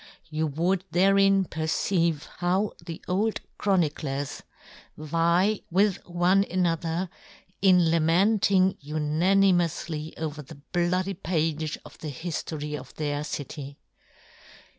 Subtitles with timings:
[0.31, 4.41] You would therein perceive how the old chroni clers
[4.97, 7.07] vie with one another
[7.61, 13.77] in lament ing unanimoufly over this bloody page of the hiftory of their city.